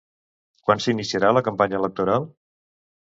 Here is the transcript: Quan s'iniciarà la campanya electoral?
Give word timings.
Quan 0.67 0.81
s'iniciarà 0.85 1.31
la 1.39 1.43
campanya 1.49 1.81
electoral? 1.83 2.27